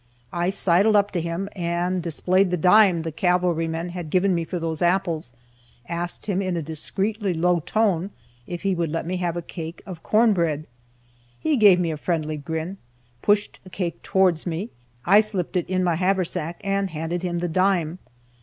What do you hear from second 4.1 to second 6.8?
me for those apples, asked him in a